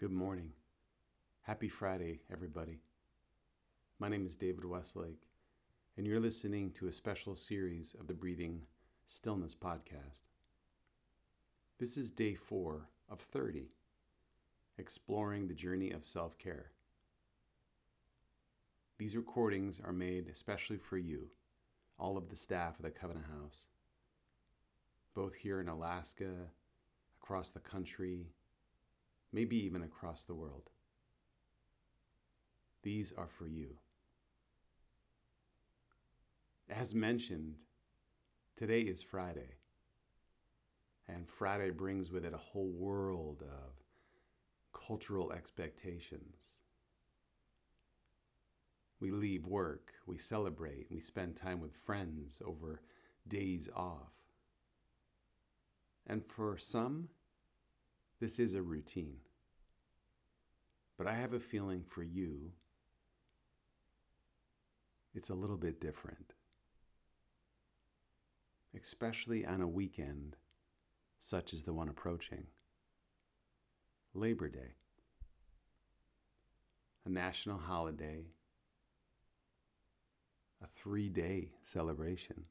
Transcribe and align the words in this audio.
Good 0.00 0.12
morning. 0.12 0.52
Happy 1.42 1.68
Friday, 1.68 2.20
everybody. 2.32 2.80
My 3.98 4.08
name 4.08 4.24
is 4.24 4.34
David 4.34 4.64
Westlake, 4.64 5.28
and 5.94 6.06
you're 6.06 6.18
listening 6.18 6.70
to 6.70 6.88
a 6.88 6.92
special 6.94 7.34
series 7.34 7.94
of 8.00 8.06
the 8.06 8.14
Breathing 8.14 8.62
Stillness 9.06 9.54
podcast. 9.54 10.20
This 11.78 11.98
is 11.98 12.10
day 12.10 12.34
four 12.34 12.88
of 13.10 13.20
30, 13.20 13.72
exploring 14.78 15.48
the 15.48 15.54
journey 15.54 15.90
of 15.90 16.06
self 16.06 16.38
care. 16.38 16.70
These 18.96 19.14
recordings 19.14 19.82
are 19.84 19.92
made 19.92 20.28
especially 20.32 20.78
for 20.78 20.96
you, 20.96 21.28
all 21.98 22.16
of 22.16 22.30
the 22.30 22.36
staff 22.36 22.78
of 22.78 22.86
the 22.86 22.90
Covenant 22.90 23.26
House, 23.26 23.66
both 25.14 25.34
here 25.34 25.60
in 25.60 25.68
Alaska, 25.68 26.48
across 27.22 27.50
the 27.50 27.60
country, 27.60 28.28
maybe 29.32 29.56
even 29.64 29.82
across 29.82 30.24
the 30.24 30.34
world. 30.34 30.70
These 32.82 33.12
are 33.16 33.28
for 33.28 33.46
you. 33.46 33.76
As 36.68 36.94
mentioned, 36.94 37.56
today 38.56 38.82
is 38.82 39.02
Friday, 39.02 39.56
and 41.08 41.28
Friday 41.28 41.70
brings 41.70 42.10
with 42.10 42.24
it 42.24 42.32
a 42.32 42.38
whole 42.38 42.70
world 42.70 43.42
of 43.42 43.72
cultural 44.72 45.32
expectations. 45.32 46.60
We 49.00 49.10
leave 49.10 49.46
work, 49.46 49.92
we 50.06 50.18
celebrate, 50.18 50.86
we 50.90 51.00
spend 51.00 51.36
time 51.36 51.60
with 51.60 51.74
friends 51.74 52.40
over 52.46 52.82
days 53.26 53.68
off. 53.74 54.12
And 56.06 56.24
for 56.24 56.56
some, 56.58 57.08
this 58.20 58.38
is 58.38 58.54
a 58.54 58.62
routine. 58.62 59.16
But 60.98 61.06
I 61.06 61.14
have 61.14 61.32
a 61.32 61.40
feeling 61.40 61.84
for 61.88 62.02
you, 62.02 62.52
it's 65.14 65.30
a 65.30 65.34
little 65.34 65.56
bit 65.56 65.80
different. 65.80 66.34
Especially 68.78 69.44
on 69.44 69.62
a 69.62 69.66
weekend 69.66 70.36
such 71.18 71.52
as 71.52 71.62
the 71.62 71.72
one 71.72 71.88
approaching 71.88 72.46
Labor 74.14 74.48
Day, 74.48 74.74
a 77.04 77.08
national 77.08 77.58
holiday, 77.58 78.26
a 80.62 80.66
three 80.76 81.08
day 81.08 81.52
celebration. 81.62 82.44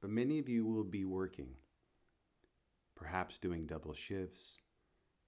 But 0.00 0.10
many 0.10 0.38
of 0.38 0.48
you 0.48 0.64
will 0.64 0.84
be 0.84 1.04
working 1.04 1.54
perhaps 2.98 3.38
doing 3.38 3.64
double 3.64 3.94
shifts, 3.94 4.58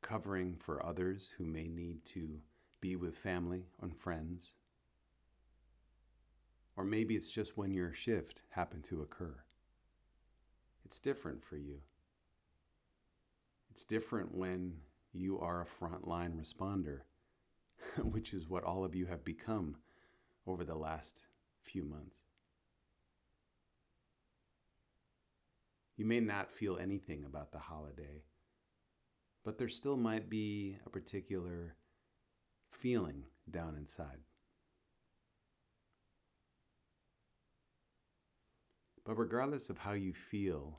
covering 0.02 0.56
for 0.56 0.84
others 0.84 1.32
who 1.38 1.44
may 1.44 1.68
need 1.68 2.04
to 2.04 2.40
be 2.80 2.96
with 2.96 3.16
family 3.16 3.66
and 3.80 3.96
friends. 3.96 4.54
Or 6.76 6.84
maybe 6.84 7.14
it's 7.14 7.30
just 7.30 7.56
when 7.56 7.72
your 7.72 7.92
shift 7.92 8.42
happened 8.50 8.84
to 8.84 9.02
occur. 9.02 9.36
It's 10.84 10.98
different 10.98 11.44
for 11.44 11.56
you. 11.56 11.78
It's 13.70 13.84
different 13.84 14.34
when 14.34 14.78
you 15.12 15.38
are 15.38 15.62
a 15.62 15.66
frontline 15.66 16.34
responder, 16.34 17.02
which 18.02 18.32
is 18.34 18.48
what 18.48 18.64
all 18.64 18.84
of 18.84 18.94
you 18.94 19.06
have 19.06 19.24
become 19.24 19.76
over 20.46 20.64
the 20.64 20.74
last 20.74 21.22
few 21.62 21.84
months. 21.84 22.29
You 26.00 26.06
may 26.06 26.20
not 26.20 26.50
feel 26.50 26.78
anything 26.78 27.26
about 27.26 27.52
the 27.52 27.58
holiday, 27.58 28.22
but 29.44 29.58
there 29.58 29.68
still 29.68 29.98
might 29.98 30.30
be 30.30 30.78
a 30.86 30.88
particular 30.88 31.76
feeling 32.72 33.24
down 33.50 33.76
inside. 33.76 34.20
But 39.04 39.18
regardless 39.18 39.68
of 39.68 39.76
how 39.76 39.92
you 39.92 40.14
feel 40.14 40.78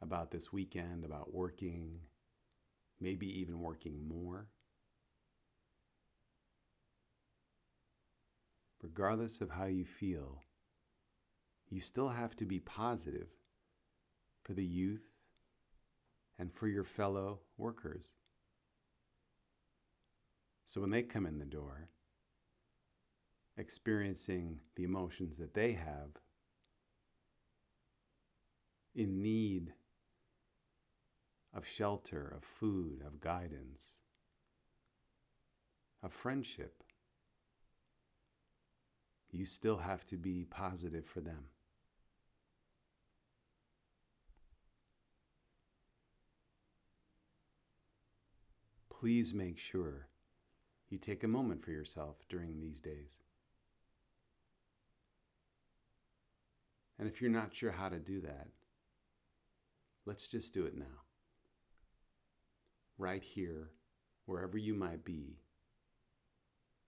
about 0.00 0.30
this 0.30 0.50
weekend, 0.50 1.04
about 1.04 1.34
working, 1.34 1.98
maybe 2.98 3.26
even 3.38 3.60
working 3.60 4.08
more, 4.08 4.46
regardless 8.82 9.42
of 9.42 9.50
how 9.50 9.66
you 9.66 9.84
feel, 9.84 10.40
you 11.68 11.82
still 11.82 12.08
have 12.08 12.34
to 12.36 12.46
be 12.46 12.60
positive 12.60 13.28
for 14.42 14.52
the 14.54 14.64
youth, 14.64 15.18
and 16.38 16.52
for 16.52 16.66
your 16.66 16.84
fellow 16.84 17.40
workers. 17.56 18.12
So 20.66 20.80
when 20.80 20.90
they 20.90 21.02
come 21.02 21.26
in 21.26 21.38
the 21.38 21.44
door, 21.44 21.88
experiencing 23.56 24.60
the 24.74 24.84
emotions 24.84 25.36
that 25.36 25.54
they 25.54 25.72
have, 25.72 26.10
in 28.94 29.22
need 29.22 29.72
of 31.54 31.66
shelter, 31.66 32.32
of 32.36 32.42
food, 32.42 33.02
of 33.06 33.20
guidance, 33.20 33.84
of 36.02 36.12
friendship, 36.12 36.82
you 39.30 39.46
still 39.46 39.78
have 39.78 40.04
to 40.06 40.16
be 40.16 40.44
positive 40.44 41.06
for 41.06 41.20
them. 41.20 41.44
Please 49.02 49.34
make 49.34 49.58
sure 49.58 50.06
you 50.88 50.96
take 50.96 51.24
a 51.24 51.28
moment 51.28 51.60
for 51.64 51.72
yourself 51.72 52.18
during 52.28 52.60
these 52.60 52.80
days. 52.80 53.16
And 57.00 57.08
if 57.08 57.20
you're 57.20 57.28
not 57.28 57.52
sure 57.52 57.72
how 57.72 57.88
to 57.88 57.98
do 57.98 58.20
that, 58.20 58.46
let's 60.06 60.28
just 60.28 60.54
do 60.54 60.66
it 60.66 60.78
now. 60.78 61.00
Right 62.96 63.24
here, 63.24 63.70
wherever 64.26 64.56
you 64.56 64.72
might 64.72 65.04
be, 65.04 65.40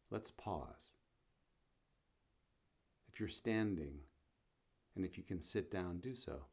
let's 0.08 0.30
pause. 0.30 0.94
If 3.12 3.18
you're 3.18 3.28
standing, 3.28 3.94
and 4.94 5.04
if 5.04 5.18
you 5.18 5.24
can 5.24 5.40
sit 5.40 5.68
down, 5.68 5.98
do 5.98 6.14
so. 6.14 6.44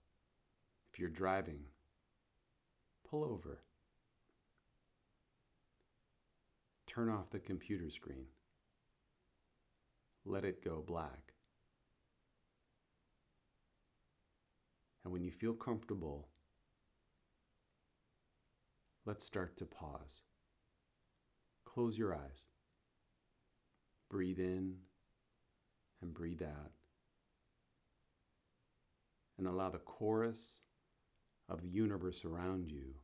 If 0.92 0.98
you're 0.98 1.10
driving, 1.10 1.66
pull 3.08 3.24
over. 3.24 3.60
Turn 6.94 7.10
off 7.10 7.30
the 7.30 7.40
computer 7.40 7.90
screen. 7.90 8.26
Let 10.26 10.44
it 10.44 10.62
go 10.64 10.84
black. 10.86 11.34
And 15.04 15.14
when 15.14 15.24
you 15.24 15.32
feel 15.32 15.54
comfortable, 15.54 16.28
let's 19.06 19.26
start 19.26 19.56
to 19.58 19.66
pause. 19.66 20.24
Close 21.64 21.98
your 21.98 22.14
eyes. 22.14 22.48
Breathe 24.10 24.40
in 24.40 24.76
and 26.02 26.14
breathe 26.14 26.42
out. 26.42 26.72
And 29.38 29.48
allow 29.48 29.70
the 29.70 29.78
chorus 29.78 30.60
of 31.48 31.62
the 31.62 31.70
universe 31.70 32.26
around 32.26 32.70
you 32.70 32.96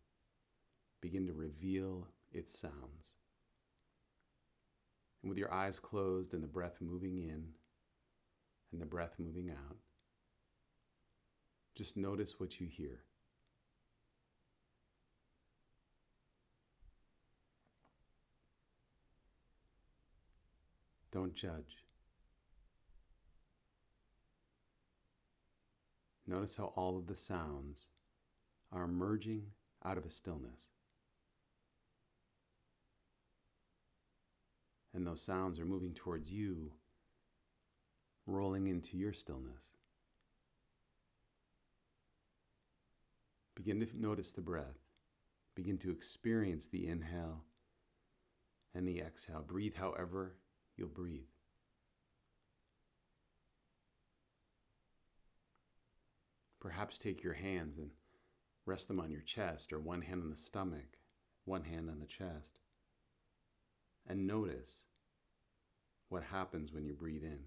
begin 0.99 1.25
to 1.27 1.33
reveal 1.33 2.09
its 2.33 2.59
sounds. 2.59 3.13
And 5.21 5.29
with 5.29 5.37
your 5.37 5.53
eyes 5.53 5.79
closed 5.79 6.33
and 6.33 6.43
the 6.43 6.47
breath 6.47 6.77
moving 6.79 7.17
in 7.17 7.49
and 8.71 8.81
the 8.81 8.85
breath 8.85 9.15
moving 9.17 9.49
out, 9.49 9.77
just 11.75 11.97
notice 11.97 12.39
what 12.39 12.59
you 12.59 12.67
hear. 12.67 13.01
Don't 21.11 21.33
judge. 21.33 21.83
Notice 26.27 26.57
how 26.57 26.73
all 26.75 26.97
of 26.97 27.07
the 27.07 27.15
sounds 27.15 27.87
are 28.71 28.83
emerging 28.83 29.43
out 29.85 29.97
of 29.97 30.05
a 30.05 30.09
stillness. 30.09 30.76
And 34.97 35.07
those 35.07 35.21
sounds 35.21 35.59
are 35.59 35.65
moving 35.65 35.93
towards 35.93 36.29
you, 36.29 36.71
rolling 38.25 38.67
into 38.67 38.97
your 38.97 39.13
stillness. 39.13 39.77
Begin 43.55 43.79
to 43.79 43.87
notice 43.97 44.33
the 44.33 44.41
breath. 44.41 44.79
Begin 45.55 45.77
to 45.77 45.91
experience 45.91 46.67
the 46.67 46.87
inhale 46.87 47.45
and 48.75 48.85
the 48.85 48.99
exhale. 48.99 49.45
Breathe 49.47 49.75
however 49.75 50.35
you'll 50.75 50.89
breathe. 50.89 51.21
Perhaps 56.59 56.97
take 56.97 57.23
your 57.23 57.33
hands 57.33 57.77
and 57.77 57.91
Rest 58.67 58.89
them 58.89 58.99
on 58.99 59.09
your 59.09 59.21
chest 59.21 59.71
or 59.71 59.79
one 59.79 60.01
hand 60.01 60.21
on 60.21 60.29
the 60.29 60.35
stomach, 60.35 60.97
one 61.45 61.63
hand 61.63 61.89
on 61.89 62.01
the 62.01 62.05
chest. 62.05 62.59
And 64.09 64.25
notice 64.25 64.83
what 66.09 66.23
happens 66.23 66.71
when 66.71 66.85
you 66.85 66.93
breathe 66.93 67.23
in 67.23 67.39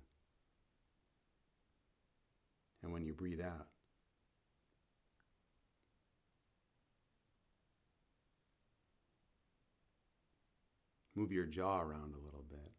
and 2.82 2.92
when 2.92 3.04
you 3.04 3.12
breathe 3.12 3.40
out. 3.40 3.68
Move 11.14 11.32
your 11.32 11.46
jaw 11.46 11.80
around 11.80 12.14
a 12.14 12.24
little 12.24 12.44
bit. 12.48 12.72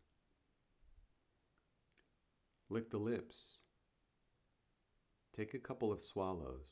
Lick 2.70 2.90
the 2.90 2.98
lips. 2.98 3.60
Take 5.36 5.54
a 5.54 5.60
couple 5.60 5.92
of 5.92 6.02
swallows. 6.02 6.72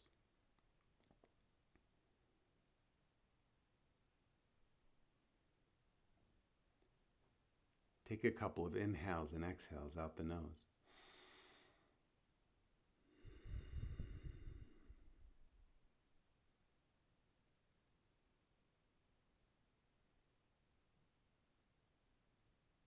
Take 8.09 8.23
a 8.23 8.31
couple 8.31 8.65
of 8.65 8.75
inhales 8.75 9.33
and 9.33 9.45
exhales 9.45 9.95
out 9.95 10.17
the 10.17 10.23
nose. 10.23 10.65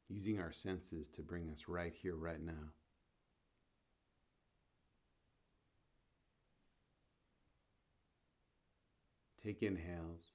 Using 0.09 0.41
our 0.41 0.51
senses 0.51 1.07
to 1.11 1.23
bring 1.23 1.49
us 1.51 1.69
right 1.69 1.95
here, 1.95 2.17
right 2.17 2.43
now. 2.43 2.73
Take 9.41 9.63
inhales 9.63 10.33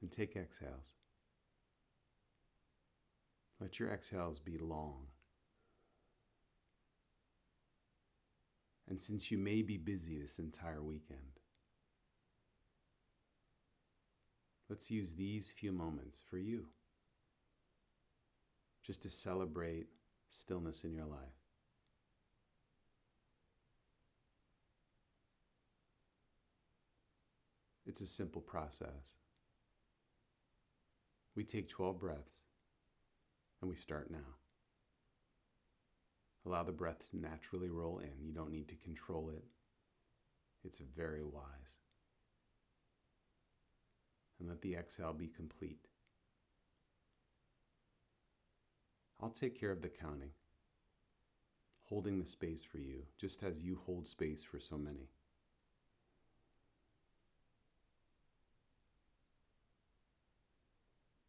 and 0.00 0.10
take 0.10 0.34
exhales. 0.34 0.94
Let 3.64 3.78
your 3.80 3.88
exhales 3.88 4.40
be 4.40 4.58
long. 4.58 5.06
And 8.86 9.00
since 9.00 9.30
you 9.30 9.38
may 9.38 9.62
be 9.62 9.78
busy 9.78 10.18
this 10.18 10.38
entire 10.38 10.82
weekend, 10.82 11.40
let's 14.68 14.90
use 14.90 15.14
these 15.14 15.50
few 15.50 15.72
moments 15.72 16.22
for 16.28 16.36
you 16.36 16.66
just 18.82 19.02
to 19.04 19.08
celebrate 19.08 19.86
stillness 20.28 20.84
in 20.84 20.92
your 20.92 21.06
life. 21.06 21.40
It's 27.86 28.02
a 28.02 28.06
simple 28.06 28.42
process. 28.42 29.16
We 31.34 31.44
take 31.44 31.70
12 31.70 31.98
breaths 31.98 32.43
and 33.64 33.70
we 33.70 33.76
start 33.76 34.10
now. 34.10 34.18
Allow 36.44 36.64
the 36.64 36.72
breath 36.72 36.98
to 37.10 37.16
naturally 37.16 37.70
roll 37.70 37.98
in. 37.98 38.22
You 38.22 38.30
don't 38.30 38.52
need 38.52 38.68
to 38.68 38.74
control 38.74 39.30
it. 39.30 39.42
It's 40.62 40.82
very 40.94 41.22
wise. 41.24 41.80
And 44.38 44.50
let 44.50 44.60
the 44.60 44.74
exhale 44.74 45.14
be 45.14 45.28
complete. 45.28 45.78
I'll 49.22 49.30
take 49.30 49.58
care 49.58 49.70
of 49.70 49.80
the 49.80 49.88
counting, 49.88 50.32
holding 51.84 52.20
the 52.20 52.26
space 52.26 52.62
for 52.70 52.76
you, 52.76 53.04
just 53.16 53.42
as 53.42 53.60
you 53.60 53.80
hold 53.86 54.06
space 54.06 54.44
for 54.44 54.60
so 54.60 54.76
many. 54.76 55.08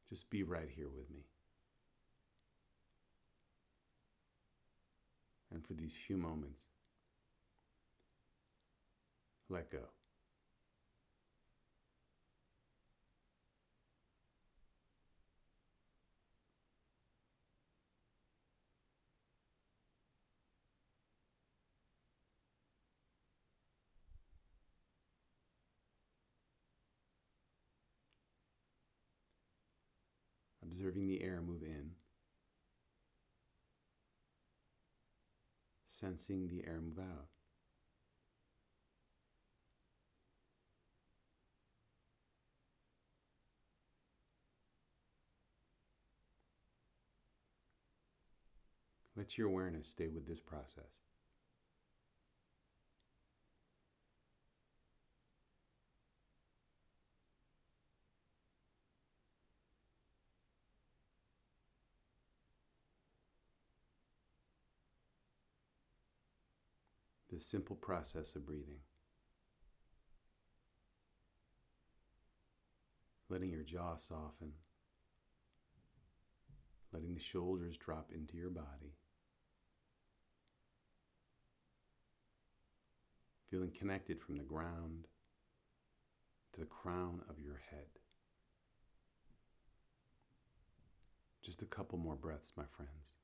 Just 0.10 0.30
be 0.30 0.44
right 0.44 0.70
here 0.76 0.90
with 0.90 1.10
me. 1.10 1.22
For 5.66 5.74
these 5.74 5.96
few 5.96 6.18
moments, 6.18 6.62
let 9.50 9.72
go. 9.72 9.80
Observing 30.64 31.08
the 31.08 31.24
air 31.24 31.42
move 31.42 31.62
in 31.62 31.92
sensing 36.00 36.48
the 36.48 36.64
air 36.68 36.82
move 36.82 37.00
out. 37.00 37.28
Let 49.16 49.38
your 49.38 49.48
awareness 49.48 49.88
stay 49.88 50.10
with 50.10 50.28
this 50.28 50.42
process. 50.42 51.05
This 67.36 67.46
simple 67.46 67.76
process 67.76 68.34
of 68.36 68.46
breathing. 68.46 68.80
Letting 73.28 73.50
your 73.50 73.64
jaw 73.64 73.98
soften, 73.98 74.54
letting 76.94 77.14
the 77.14 77.20
shoulders 77.20 77.76
drop 77.76 78.12
into 78.16 78.38
your 78.38 78.52
body, 78.52 78.96
feeling 83.52 83.72
connected 83.78 84.22
from 84.22 84.38
the 84.38 84.44
ground 84.44 85.08
to 86.54 86.62
the 86.62 86.66
crown 86.66 87.20
of 87.30 87.38
your 87.38 87.62
head. 87.70 88.00
Just 91.44 91.62
a 91.62 91.66
couple 91.66 91.98
more 91.98 92.16
breaths, 92.16 92.54
my 92.56 92.64
friends. 92.78 93.16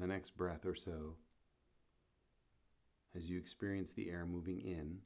The 0.00 0.06
next 0.06 0.36
breath 0.36 0.64
or 0.64 0.74
so, 0.74 1.16
as 3.14 3.30
you 3.30 3.38
experience 3.38 3.92
the 3.92 4.10
air 4.10 4.24
moving 4.24 4.60
in, 4.60 4.98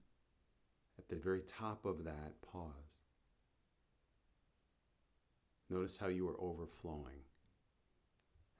at 0.98 1.08
the 1.08 1.16
very 1.16 1.42
top 1.42 1.84
of 1.84 2.04
that, 2.04 2.40
pause. 2.42 3.02
Notice 5.68 5.96
how 5.96 6.08
you 6.08 6.28
are 6.28 6.40
overflowing. 6.40 7.24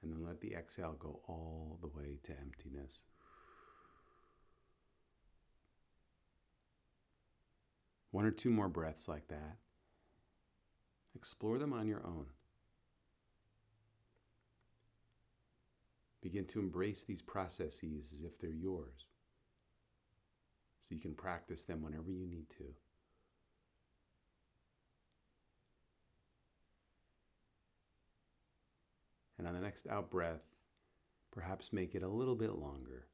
And 0.02 0.12
then 0.12 0.24
let 0.24 0.40
the 0.40 0.54
exhale 0.54 0.96
go 0.98 1.20
all 1.26 1.78
the 1.80 1.88
way 1.88 2.18
to 2.24 2.32
emptiness. 2.32 3.02
One 8.10 8.26
or 8.26 8.30
two 8.30 8.50
more 8.50 8.68
breaths 8.68 9.08
like 9.08 9.28
that. 9.28 9.56
Explore 11.14 11.58
them 11.58 11.72
on 11.72 11.86
your 11.86 12.04
own. 12.04 12.26
Begin 16.24 16.46
to 16.46 16.58
embrace 16.58 17.04
these 17.04 17.20
processes 17.20 18.14
as 18.14 18.24
if 18.24 18.38
they're 18.38 18.50
yours. 18.50 19.08
So 20.88 20.94
you 20.94 21.00
can 21.00 21.12
practice 21.12 21.64
them 21.64 21.82
whenever 21.82 22.10
you 22.10 22.26
need 22.26 22.48
to. 22.56 22.64
And 29.36 29.46
on 29.46 29.52
the 29.52 29.60
next 29.60 29.86
out 29.86 30.10
breath, 30.10 30.40
perhaps 31.30 31.74
make 31.74 31.94
it 31.94 32.02
a 32.02 32.08
little 32.08 32.36
bit 32.36 32.54
longer. 32.54 33.04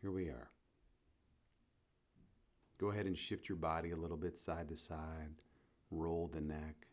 Here 0.00 0.12
we 0.12 0.28
are. 0.28 0.50
Go 2.78 2.92
ahead 2.92 3.06
and 3.06 3.18
shift 3.18 3.48
your 3.48 3.58
body 3.58 3.90
a 3.90 3.96
little 3.96 4.16
bit 4.16 4.38
side 4.38 4.68
to 4.68 4.76
side, 4.76 5.42
roll 5.90 6.30
the 6.32 6.40
neck. 6.40 6.86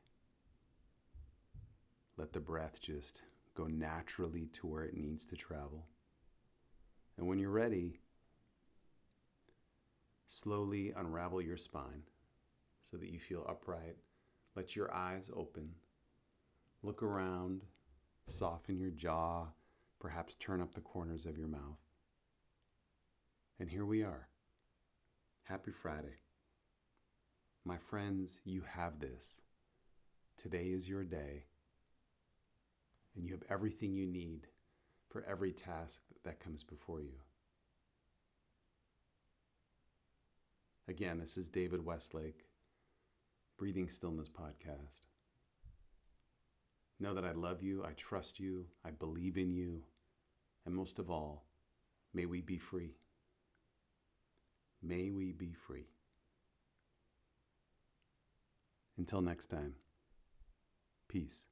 Let 2.18 2.34
the 2.34 2.40
breath 2.40 2.80
just 2.82 3.22
go 3.56 3.66
naturally 3.66 4.48
to 4.54 4.68
where 4.68 4.84
it 4.84 4.96
needs 4.96 5.26
to 5.28 5.36
travel. 5.36 5.88
And 7.18 7.28
when 7.28 7.40
you're 7.40 7.50
ready, 7.50 8.00
slowly 10.28 10.94
unravel 10.96 11.42
your 11.42 11.58
spine 11.58 12.04
so 12.90 12.98
that 12.98 13.10
you 13.10 13.20
feel 13.20 13.46
upright, 13.50 13.98
let 14.56 14.76
your 14.76 14.94
eyes 14.94 15.30
open. 15.36 15.70
Look 16.84 17.02
around, 17.04 17.64
soften 18.28 18.80
your 18.80 18.92
jaw, 18.92 19.48
perhaps 20.00 20.36
turn 20.36 20.62
up 20.62 20.74
the 20.74 20.82
corners 20.82 21.26
of 21.26 21.38
your 21.38 21.48
mouth. 21.48 21.80
And 23.60 23.70
here 23.70 23.86
we 23.86 24.04
are. 24.04 24.28
Happy 25.44 25.72
Friday. 25.72 26.20
My 27.64 27.78
friends, 27.78 28.40
you 28.44 28.64
have 28.70 29.00
this. 29.00 29.42
Today 30.42 30.68
is 30.68 30.88
your 30.88 31.04
day, 31.04 31.46
and 33.16 33.26
you 33.26 33.32
have 33.32 33.44
everything 33.50 33.94
you 33.94 34.06
need 34.06 34.48
for 35.10 35.24
every 35.28 35.52
task 35.52 36.02
that 36.24 36.40
comes 36.40 36.64
before 36.64 37.02
you. 37.02 37.14
Again, 40.88 41.20
this 41.20 41.38
is 41.38 41.50
David 41.50 41.84
Westlake, 41.84 42.46
Breathing 43.58 43.90
Stillness 43.90 44.30
Podcast. 44.30 45.08
Know 47.00 47.14
that 47.14 47.26
I 47.26 47.32
love 47.32 47.62
you, 47.62 47.84
I 47.84 47.94
trust 47.94 48.40
you, 48.40 48.66
I 48.86 48.92
believe 48.92 49.38
in 49.38 49.52
you, 49.52 49.84
and 50.66 50.76
most 50.76 51.00
of 51.00 51.10
all, 51.10 51.46
may 52.14 52.26
we 52.26 52.42
be 52.42 52.58
free. 52.58 52.96
May 54.82 55.10
we 55.10 55.32
be 55.32 55.54
free. 55.54 55.88
Until 58.98 59.22
next 59.22 59.48
time, 59.48 59.74
peace. 61.08 61.44